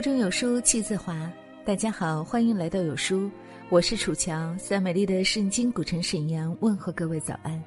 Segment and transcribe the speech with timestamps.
[0.00, 1.30] 腹中有书气自华。
[1.62, 3.30] 大家好，欢迎来到有书，
[3.68, 7.62] 我是楚乔，在美丽的圣经古城沈阳问候各位早安。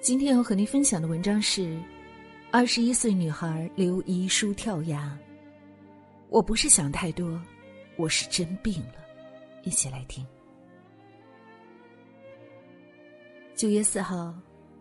[0.00, 1.76] 今天要和您分享的文章是：
[2.52, 5.18] 二十一岁女孩留遗书跳崖。
[6.28, 7.42] 我不是想太多，
[7.96, 9.04] 我是真病了。
[9.64, 10.24] 一起来听。
[13.56, 14.32] 九月四号，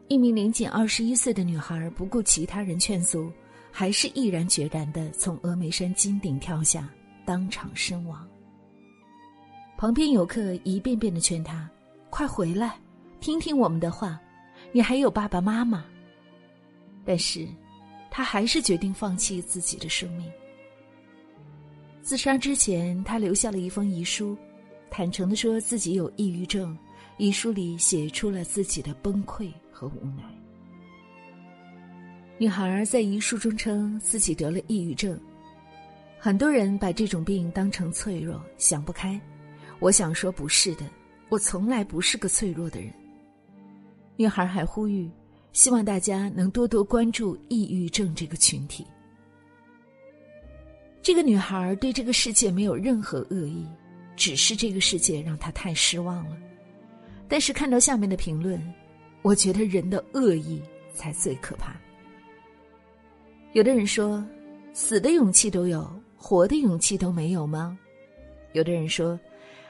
[0.09, 3.31] 一名年仅二十一岁的女孩不顾其他人劝阻。
[3.71, 6.89] 还是毅然决然的从峨眉山金顶跳下，
[7.25, 8.27] 当场身亡。
[9.77, 11.69] 旁边游客一遍遍的劝他
[12.09, 12.79] ：“快回来，
[13.19, 14.19] 听听我们的话，
[14.71, 15.85] 你还有爸爸妈妈。”
[17.05, 17.47] 但是，
[18.09, 20.31] 他还是决定放弃自己的生命。
[22.01, 24.35] 自杀之前，他留下了一封遗书，
[24.89, 26.75] 坦诚的说自己有抑郁症，
[27.17, 30.23] 遗书里写出了自己的崩溃和无奈。
[32.39, 35.19] 女孩在遗书中称自己得了抑郁症，
[36.19, 39.19] 很多人把这种病当成脆弱、想不开。
[39.79, 40.85] 我想说不是的，
[41.29, 42.93] 我从来不是个脆弱的人。
[44.15, 45.09] 女孩还呼吁，
[45.51, 48.85] 希望大家能多多关注抑郁症这个群体。
[51.01, 53.65] 这个女孩对这个世界没有任何恶意，
[54.15, 56.37] 只是这个世界让她太失望了。
[57.27, 58.61] 但是看到下面的评论，
[59.23, 60.61] 我觉得人的恶意
[60.93, 61.75] 才最可怕。
[63.57, 64.23] 有的人说，
[64.71, 65.83] 死的勇气都有，
[66.15, 67.75] 活的勇气都没有吗？
[68.53, 69.19] 有的人说，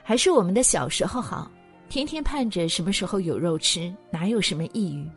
[0.04, 1.50] 还是我们的小时候好，
[1.88, 5.10] 天天盼着什么时候有肉吃，哪有什么抑郁？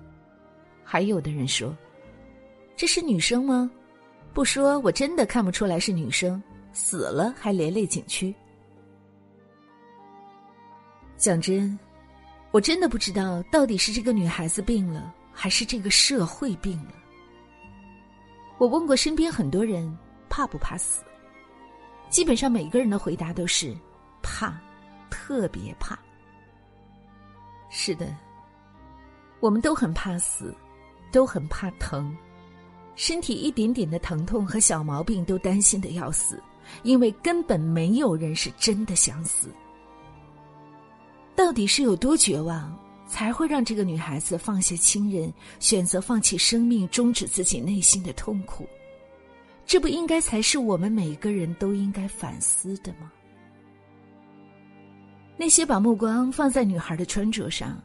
[0.85, 1.77] 还有的人说，
[2.77, 3.69] 这是女生吗？
[4.33, 6.41] 不说我真的看不出来是女生，
[6.73, 8.33] 死了还连累景区。
[11.17, 11.77] 讲真，
[12.53, 17.00] 我真的不知道到底是这个女孩子病了，还是这个社会病了。
[18.61, 19.91] 我问过身边很多人
[20.29, 21.03] 怕不怕死，
[22.11, 23.75] 基本上每个人的回答都是
[24.21, 24.53] 怕，
[25.09, 25.99] 特别怕。
[27.71, 28.15] 是的，
[29.41, 30.55] 我们都很怕死，
[31.11, 32.15] 都很怕疼，
[32.97, 36.39] 身体一点点的疼痛和小毛病都担心的要死，
[36.83, 39.49] 因为根本没有人是真的想死。
[41.35, 42.79] 到底是有多绝望？
[43.11, 48.65] 才会让这个女孩子放下亲人，选择放弃生命，终止自己内心的痛苦。
[49.67, 53.11] 这不应该才是我们每个人都应该反思的吗？
[55.37, 57.83] 那些把目光放在女孩的穿着上，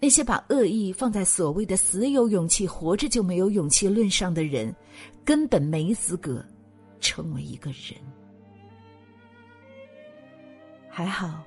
[0.00, 4.74] 那些把恶意放在所谓的“死有勇气，活着就没有勇气”论上的人，
[5.24, 6.44] 根本没资格
[7.00, 7.94] 成为一个人。
[10.88, 11.44] 还好，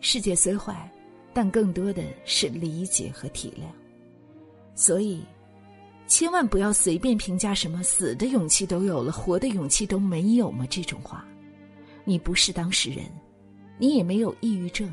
[0.00, 0.92] 世界虽坏。
[1.36, 3.66] 但更多的是理解和体谅，
[4.74, 5.20] 所以，
[6.06, 11.26] 千万不要随便评价什么“死的勇气都有了，活的勇气都没有吗”这种话。
[12.06, 13.04] 你不是当事人，
[13.76, 14.90] 你也没有抑郁症，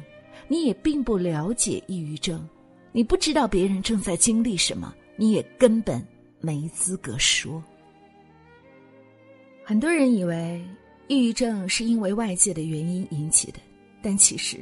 [0.50, 2.46] 你也并不了解抑郁症，
[2.92, 6.06] 你不知道别人正在经历什么，你也根本
[6.42, 7.64] 没资格说。
[9.64, 10.62] 很多人以为
[11.08, 13.59] 抑郁症是因为外界的原因引起的，
[14.02, 14.58] 但其实。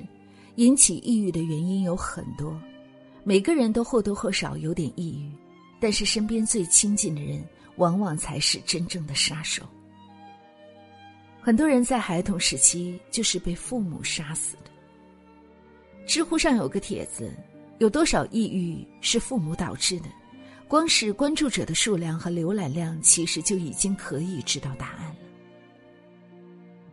[0.56, 2.60] 引起抑郁的原因有很多，
[3.24, 5.32] 每个人都或多或少有点抑郁，
[5.80, 7.44] 但是身边最亲近的人
[7.78, 9.64] 往往才是真正的杀手。
[11.40, 14.72] 很多人在孩童时期就是被父母杀死的。
[16.06, 17.32] 知乎上有个帖子，
[17.80, 20.06] 有多少抑郁是父母导致的？
[20.68, 25.16] 光是关注者的数量和浏览量，其实就已经可以知道答案了。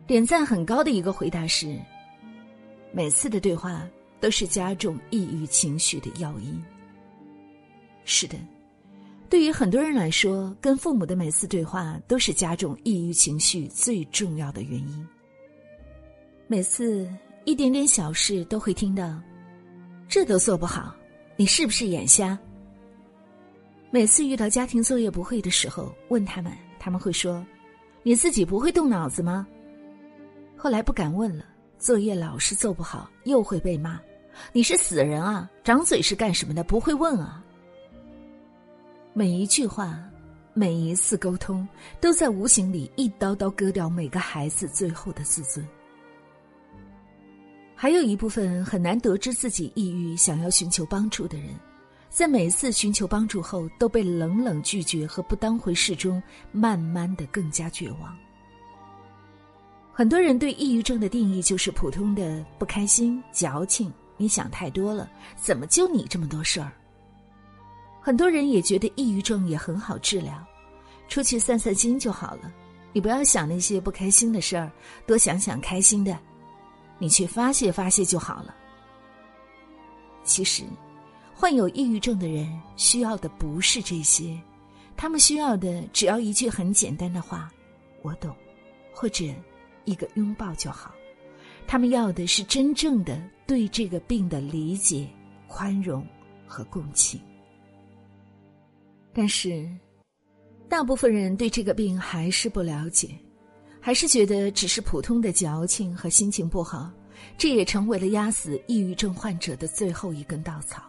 [0.07, 1.77] 点赞很高的一个回答是。
[2.91, 3.87] 每次的对话
[4.19, 6.61] 都是加重抑郁情绪的要因。
[8.05, 8.35] 是的，
[9.29, 15.07] 对于很多人来说，跟父母的每次对话都是加重抑郁情绪最重要的原因。
[16.47, 17.07] 每次
[17.45, 19.21] 一点点小事都会听到，
[20.07, 20.95] 这都做不好，
[21.35, 22.37] 你是不是眼瞎？
[23.91, 27.45] 每次遇到家庭作业不会的时候，问他们，他们会说
[28.01, 29.47] ：“你自己不会动脑子吗？”
[30.57, 31.45] 后来不敢问了。
[31.79, 33.97] 作业老是做不好，又会被骂。
[34.51, 35.49] 你是死人啊！
[35.63, 36.61] 长嘴是干什么的？
[36.61, 37.41] 不会问啊！
[39.13, 39.97] 每一句话，
[40.53, 41.65] 每一次沟通，
[42.01, 45.65] 都在无形里一刀刀割掉每个孩子最后的自尊。
[47.75, 51.47] 还有一部分很难得知自己抑郁、想要寻求帮助的人，
[52.09, 56.21] 在每次寻求帮助后都被冷冷拒绝和不当回事中，
[56.51, 58.17] 慢慢的更加绝望。
[59.99, 63.91] 很多人对抑郁症的定义就是普通的不开心、矫情。
[64.15, 66.71] 你想太多了，怎么就你这么多事儿？
[67.99, 70.41] 很多人也觉得抑郁症也很好治疗，
[71.09, 72.49] 出去散散心就好了。
[72.93, 74.71] 你不要想那些不开心的事儿，
[75.05, 76.17] 多想想开心的，
[76.97, 78.55] 你去发泄发泄就好了。
[80.23, 80.63] 其实，
[81.35, 84.39] 患有抑郁症的人需要的不是这些，
[84.95, 87.51] 他们需要的只要一句很简单的话
[88.01, 88.33] ：“我懂”，
[88.95, 89.25] 或者
[89.89, 90.93] 一个拥抱就好。
[91.65, 95.07] 他们要的是真正的对这个病的理解、
[95.47, 96.05] 宽容
[96.45, 97.19] 和共情。
[99.13, 99.69] 但是。
[100.69, 103.09] 大部分人对这个病还是不了解，
[103.81, 106.91] 还是觉得只是普通的矫情和心情不好，
[107.39, 110.83] 这也成为了压死抑郁症患者的最后一根稻草。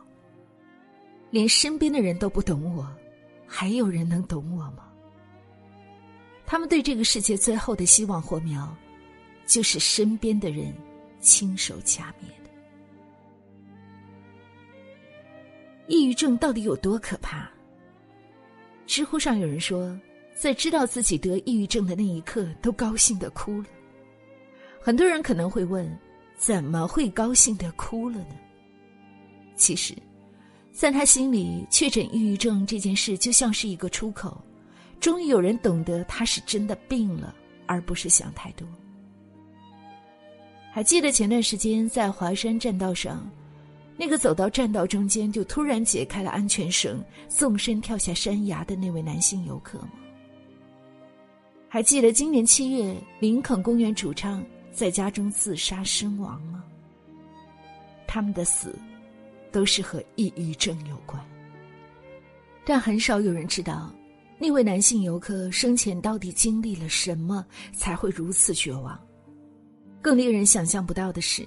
[1.30, 2.86] 连身边的人都不懂我，
[3.46, 4.84] 还有人能懂我吗？
[6.44, 8.76] 他们对这个世界最后的希望火苗，
[9.50, 10.72] 就是身边的人
[11.18, 12.50] 亲手掐灭的。
[15.88, 17.50] 抑郁症到底有多可怕？
[18.86, 19.98] 知乎上有人说，
[20.36, 23.66] 在知道自己得抑郁症的那一刻，都高兴的哭了。
[24.80, 25.98] 很多人可能会问，
[26.36, 28.36] 怎么会高兴的哭了呢？
[29.56, 29.96] 其实，
[30.70, 34.40] 在他心里，确诊抑郁症这件事就像是一个出口，
[35.00, 37.34] 终于有人懂得他是真的病了，
[37.66, 38.64] 而不是想太多。
[40.72, 43.28] 还记得前段时间在华山栈道上。
[43.96, 49.90] 那个走到栈道中间就突然解开了安全绳，纵身跳下山崖的那位男性游客吗？
[51.68, 56.64] 还记得今年七月林肯公园主唱在家中自杀身亡吗？
[58.06, 58.74] 他们的死，
[59.52, 61.22] 都是和抑郁症有关。
[62.64, 63.92] 但很少有人知道，
[64.38, 67.44] 那位男性游客生前到底经历了什么，
[67.74, 68.98] 才会如此绝望。
[70.02, 71.46] 更令人想象不到的是。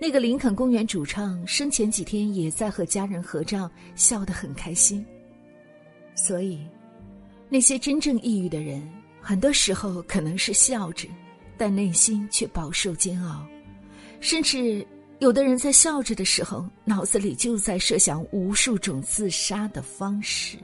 [0.00, 5.04] 那个林肯公园主唱生前几天也在和家人合照，笑得很开心。
[6.14, 6.66] 所以，
[7.50, 8.82] 那些真正抑郁的人，
[9.20, 11.06] 很多时候可能是笑着，
[11.58, 13.46] 但内心却饱受煎熬。
[14.20, 14.86] 甚至
[15.18, 20.56] 有的人在笑着的时候，脑子里就在设想无数种自杀的方式。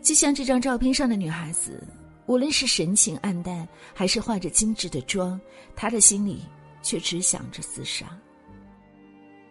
[0.00, 1.82] 就像这张照片上的女孩子，
[2.30, 5.38] 无论是神情黯淡，还是化着精致的妆，
[5.74, 6.44] 他的心里。
[6.82, 8.06] 却只想着自杀。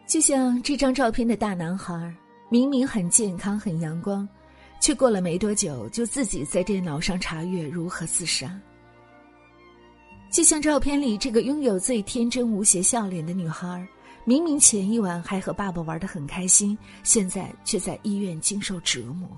[0.07, 2.11] 就像这张照片的大男孩，
[2.49, 4.27] 明明很健康、很阳光，
[4.81, 8.59] 却过了没多久就自己在电脑上查阅如何自杀。
[10.31, 13.87] 就像照片里这个拥有最天真无邪笑脸的女孩，
[14.25, 19.29] 明明前一晚还和爸爸玩得很开心，现在却在医院经受折磨。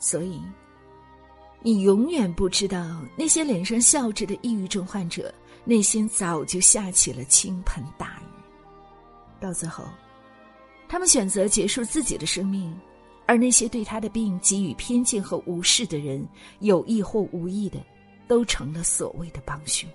[0.00, 0.42] 所以，
[1.66, 5.34] 你永远不知道那些脸上笑着的抑郁症患者。
[5.64, 8.28] 内心早就下起了倾盆大雨，
[9.40, 9.82] 到最后，
[10.86, 12.72] 他们选择结束自己的生命，
[13.26, 16.24] 而那些对他的病给予偏见和无视的人，
[16.60, 17.80] 有意或无意的，
[18.28, 19.90] 都成了所谓的帮凶。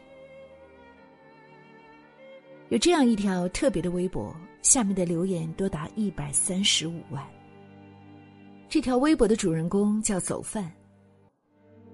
[2.67, 7.25] 有这样一条特别的微博，下面的留言多达一百三十五万。
[8.67, 10.69] 这条微博的主人公叫走饭，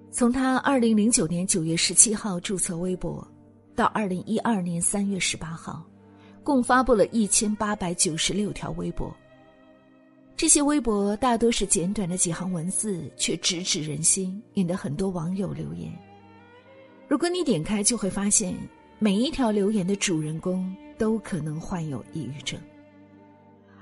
[0.10, 3.26] 从他二零零九年九月十七号注册微博。
[3.76, 5.86] 到二零一二年三月十八号，
[6.44, 9.16] 共发布了一千八百九十六条微博。
[10.36, 15.94] 这些微博大多是简短的几行文字，却直指人心，引得很多网友留言。
[17.08, 18.56] 如果你点开，就会发现
[18.98, 22.60] 每一条留言的主人公都可能患有抑郁症。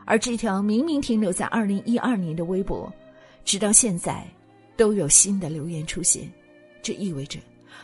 [0.04, 2.92] 而这条明明停留在二零一二年的微博，
[3.46, 4.28] 直到现在
[4.76, 6.32] 都有新的留言出现，
[6.82, 7.40] 这意味着。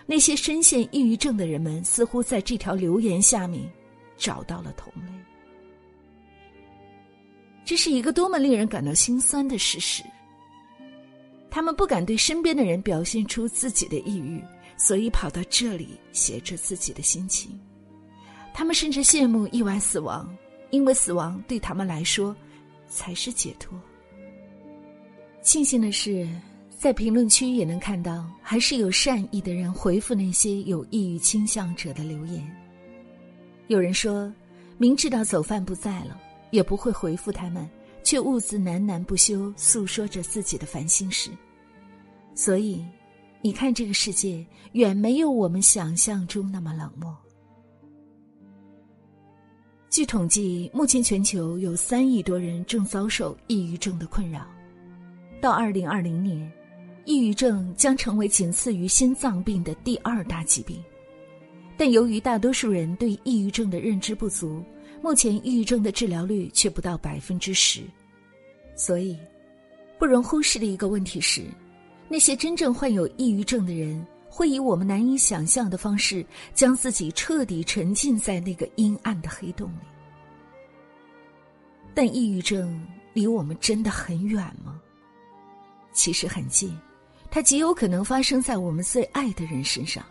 [0.05, 3.69] 那些深陷抑郁症的人们，似乎在这条留言下面
[4.17, 5.11] 找到了同类。
[7.63, 10.03] 这是一个多么令人感到心酸的事实。
[11.49, 14.43] 他们不敢对身边的人表现出自己的抑郁，
[14.75, 17.57] 所以跑到这里写着自己的心情。
[18.53, 20.35] 他们甚至羡慕意外死亡，
[20.71, 22.35] 因为死亡对他们来说
[22.87, 23.79] 才是解脱。
[25.41, 26.27] 庆幸的是。
[26.81, 32.43] 在评论区也能看到，还是有善意的人回复那些有抑郁倾向者的留言。
[33.67, 34.33] 有人说，
[34.79, 36.19] 明知道走饭不在了，
[36.49, 37.69] 也不会回复他们，
[38.01, 41.29] 却兀自喃喃不休，诉说着自己的烦心事。
[42.33, 42.83] 所以，
[43.43, 47.15] 你看，这个世界远没有我们想象中那么冷漠。
[49.91, 54.47] 据统计，目前全球有三亿多人正遭受抑郁症的困扰，
[55.39, 56.51] 到二零二零年。
[57.05, 60.81] 抑郁症将成为仅次于心脏病的第二大疾病，
[61.75, 64.63] 但由于大多数人对抑郁症的认知不足，
[65.01, 67.81] 目前抑郁症的治疗率却不到百分之十。
[68.75, 69.17] 所以，
[69.97, 71.43] 不容忽视的一个问题是：
[72.07, 79.85] 那些真正患有抑郁症的人，会以我们难以想象的方式，将自己彻底沉浸在那个阴暗的黑洞里。
[81.93, 84.79] 但抑郁症离我们真的很远吗？
[85.93, 86.73] 其实很近，
[87.31, 90.03] 它极有可能发生在我们最爱的人身上。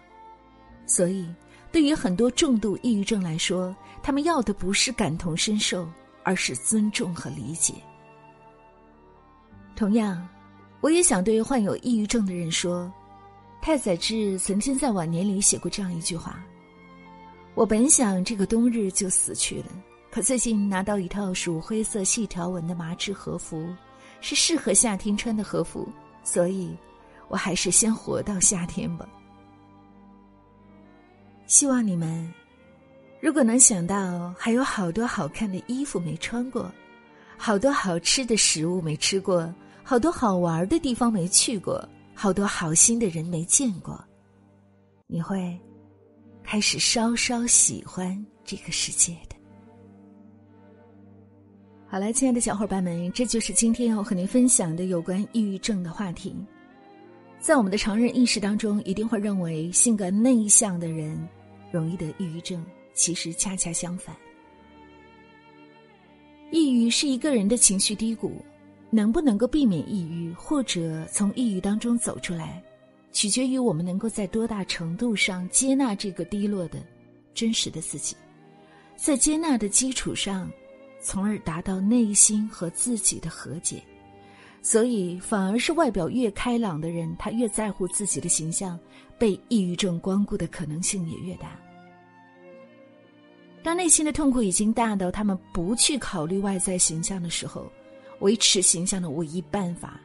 [0.87, 1.29] 所以，
[1.71, 5.87] 对于很多重度抑郁症来说，他们要的不是感同身受，
[6.25, 7.75] 而是尊重和理解。
[9.77, 10.27] 同样，
[10.81, 12.91] 我也想对患有抑郁症的人说：
[13.61, 16.43] 太宰治曾经在晚年里写过这样一句话
[17.55, 19.67] ：“我本想这个冬日就死去了，
[20.11, 23.65] 可最近拿到一套属灰色细条纹的麻质和服。”
[24.23, 25.89] 是适合夏天穿的和服，
[26.23, 26.77] 所以，
[27.31, 29.09] 我还是先活到夏天吧。
[31.47, 32.31] 希望你们，
[33.21, 36.71] 如果能想到还有好多好看的衣服没穿过，
[37.39, 43.99] 好多好吃的食物没吃过，好多好玩的地方没去过，好多好心的人没见过，
[45.07, 45.59] 你会
[46.43, 49.37] 开始稍稍喜欢这个世界的。
[51.89, 56.37] 好了，亲爱的小伙伴们，这就是今天要和您分享的有关抑郁症的话题。
[57.41, 61.19] 在我们的常人意识当中，一定会认为性格内向的人
[61.73, 64.15] 容易得抑郁症，其实恰恰相反。
[66.51, 68.45] 抑郁是一个人的情绪低谷，
[68.91, 72.63] 能不能够避免抑郁，或者从抑郁当中走出来，
[73.11, 76.79] 取决于我们能够在多大程度上接纳这个低落的、
[77.33, 78.15] 真实的自己，
[78.97, 80.51] 在接纳的基础上。
[81.03, 83.83] 从而达到内心和自己的和解，
[84.63, 88.79] 所以反而是外表越开朗的人，他越在乎自己的形象，
[89.19, 91.59] 被抑郁症光顾的可能性也越大。
[93.63, 97.71] 当内心的痛苦已经大到他们不去考虑外在形象的时候，
[98.21, 100.01] 维持形象的唯一办法，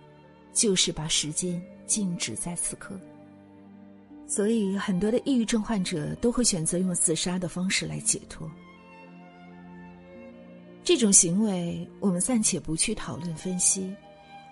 [0.54, 3.00] 就是把时间静止在此刻。
[4.28, 8.50] 所以，很多的抑郁症患者都会选择用自杀的方式来解脱。
[10.84, 13.94] 这种行为，我们暂且不去讨论分析。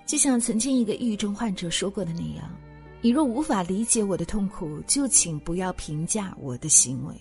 [0.05, 2.49] 就像曾经一个抑郁症患者说过的那样
[3.01, 7.15] ：“你若无法理解我的痛苦，就请不要评价我的行为。”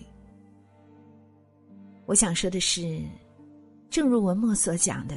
[2.05, 3.01] 我想说的是，
[3.89, 5.15] 正如文末所讲的，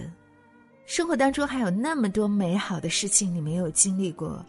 [0.86, 4.44] 生活当中还有那么多美好的事情你没有经历过，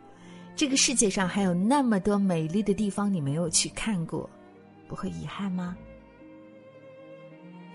[0.55, 4.29] 这个世界上还有那么多美丽的地方你没有去看过，
[4.88, 5.75] 不会遗憾吗？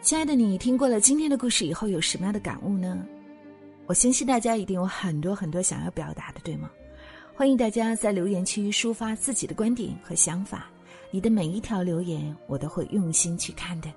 [0.00, 3.04] 亲爱的，你听过了今天的故事以后有什么样的感悟呢？
[3.86, 6.70] 我相信大家一定有很多很多想要表达的，对吗？
[7.34, 10.66] 欢迎大家在留言区抒发自己的观点和想法，
[11.10, 13.90] 你的每一条留言我都会用心去看的。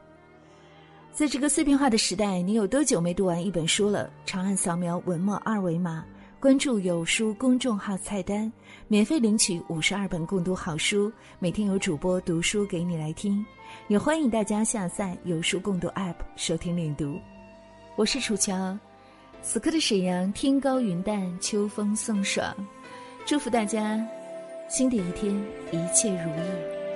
[1.14, 4.10] 在这个碎片化的时代，你有多久没读完一本书了？
[4.26, 6.04] 长按扫描文末二维码，
[6.40, 8.52] 关注有书公众号菜单，
[8.88, 13.46] 免费领取五十二本共读好书，每天有主播读书给你来听。
[13.88, 17.18] 也欢迎大家下载有书共读 App 收听领读，
[17.96, 18.78] 我是楚乔。
[19.48, 22.52] 此刻的沈阳天高云淡，秋风送爽，
[23.28, 24.04] 祝福大家
[24.68, 25.32] 新的一天
[25.72, 26.42] 一切如意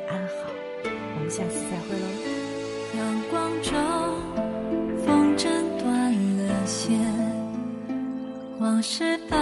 [0.10, 0.50] 安好。
[0.84, 2.08] 我们下次再会喽。
[2.98, 3.72] 阳光中，
[5.06, 5.48] 风筝
[5.80, 7.00] 断了线，
[8.60, 9.40] 往事般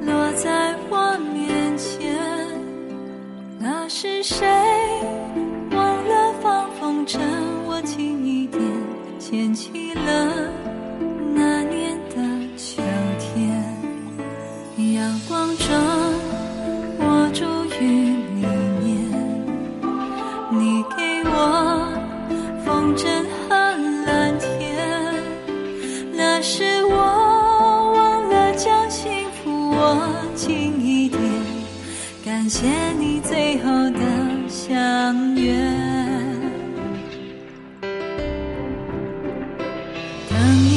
[0.00, 2.16] 落在我面前，
[3.60, 4.46] 那是谁？
[5.70, 7.20] 忘了放风筝
[40.44, 40.73] 就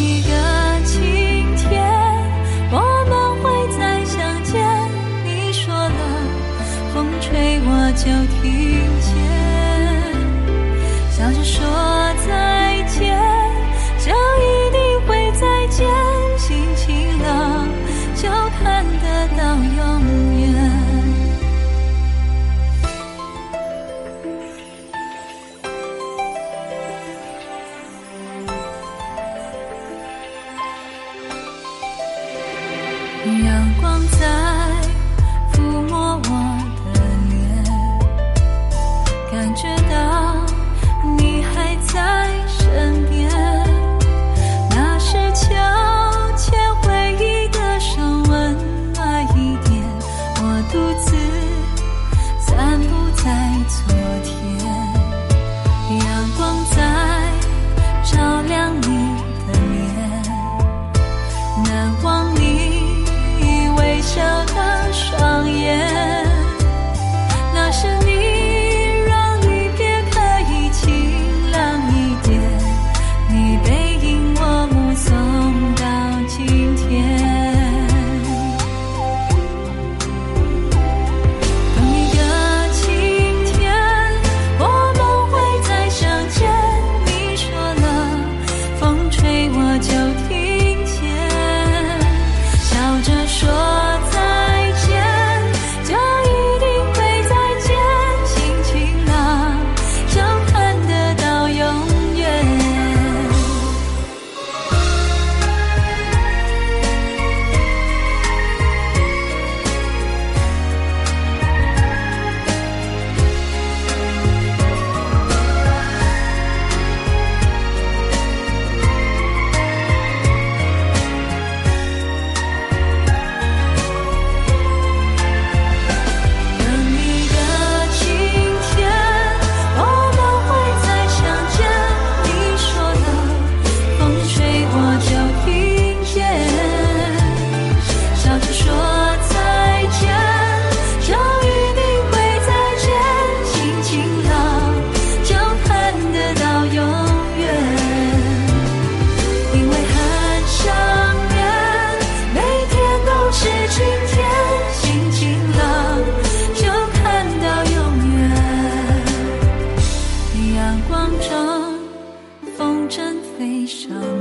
[33.28, 34.26] 阳光在
[35.54, 36.57] 抚摸我。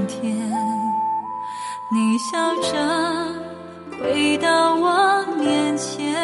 [0.07, 0.37] 天。
[1.89, 2.73] 你笑着
[4.03, 6.15] 回到我面前，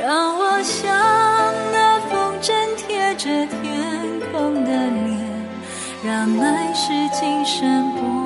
[0.00, 0.92] 让我像
[1.72, 5.48] 那风筝贴着天空的脸，
[6.04, 8.17] 让爱是今生不。